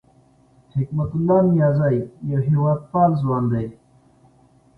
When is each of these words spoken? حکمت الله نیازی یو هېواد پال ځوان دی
حکمت 0.75 1.09
الله 1.15 1.39
نیازی 1.51 1.97
یو 2.29 2.39
هېواد 2.47 2.79
پال 2.91 3.11
ځوان 3.21 3.43
دی 3.51 3.65